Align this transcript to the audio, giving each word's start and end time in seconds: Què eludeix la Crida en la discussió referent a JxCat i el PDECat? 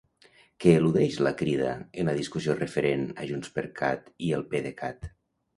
Què 0.63 0.71
eludeix 0.77 1.17
la 1.27 1.33
Crida 1.41 1.75
en 2.03 2.09
la 2.11 2.17
discussió 2.21 2.57
referent 2.63 3.05
a 3.25 3.29
JxCat 3.33 4.11
i 4.31 4.35
el 4.39 4.49
PDECat? 4.55 5.11